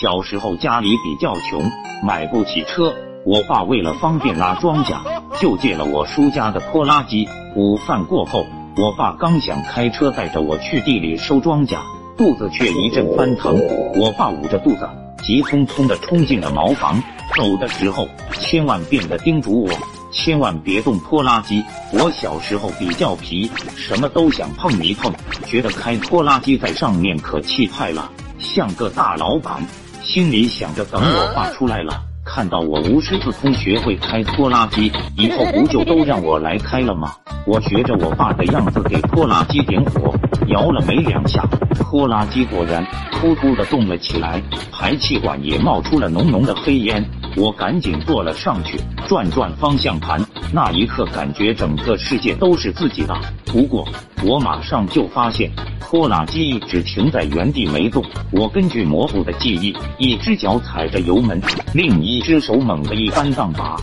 [0.00, 1.60] 小时候家里比较穷，
[2.04, 2.94] 买不起车，
[3.26, 4.94] 我爸为了方便拉庄稼，
[5.40, 7.28] 就借了我叔家的拖拉机。
[7.56, 11.78] 午饭过后，我爸刚想开车带着我去地里收庄稼，
[12.16, 13.58] 肚子却一阵翻腾。
[13.96, 14.88] 我爸捂着肚子，
[15.20, 17.02] 急匆匆的冲进了茅房。
[17.36, 19.70] 走的时候，千万变得叮嘱我，
[20.12, 21.64] 千万别动拖拉机。
[21.92, 25.12] 我小时候比较皮，什么都想碰一碰，
[25.44, 28.08] 觉得开拖拉机在上面可气派了，
[28.38, 29.60] 像个大老板。
[30.08, 31.92] 心里想着，等我爸出来了，
[32.24, 37.12] 看到我无师自通学会开拖拉机，以后不就都让我来开了吗？
[37.46, 40.14] 我学着我爸的样子给拖拉机点火，
[40.46, 42.82] 摇了没两下，拖拉机果然
[43.12, 47.04] 突突的动了起来，排气管也冒出了浓浓的黑烟。
[47.38, 50.20] 我赶紧坐了上去，转转方向盘。
[50.52, 53.16] 那一刻，感觉整个世界都是自己的。
[53.46, 53.86] 不过，
[54.24, 55.48] 我马上就发现
[55.80, 58.04] 拖拉机只停在原地没动。
[58.32, 61.40] 我根据模糊的记忆，一只脚踩着油门，
[61.72, 63.76] 另一只手猛地一扳档把，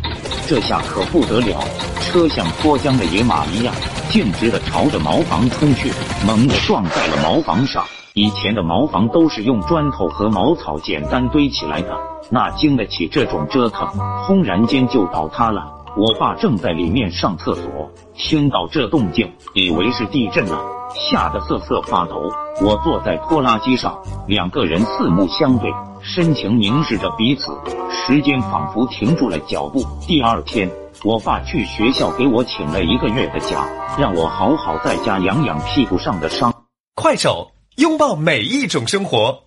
[0.47, 1.59] 这下可不得了，
[1.99, 3.73] 车像脱缰的野马一样，
[4.09, 5.91] 径直的朝着茅房冲去，
[6.23, 7.83] 猛地撞在了茅房上。
[8.13, 11.97] 以前的茅房都是用砖头和茅草简单堆起来的，
[12.29, 13.87] 那经得起这种折腾？
[14.27, 15.74] 轰然间就倒塌了。
[15.97, 20.61] 我爸正在里面上厕所，听到这动静，以为是地震了，
[20.93, 22.29] 吓得瑟瑟发抖。
[22.61, 25.71] 我坐在拖拉机上，两个人四目相对，
[26.01, 27.57] 深情凝视着彼此，
[27.89, 29.85] 时间仿佛停住了脚步。
[30.05, 30.69] 第二天，
[31.05, 33.65] 我爸去学校给我请了一个月的假，
[33.97, 36.53] 让我好好在家养养屁股上的伤。
[36.93, 37.51] 快手。
[37.77, 39.44] 拥抱每一种生活。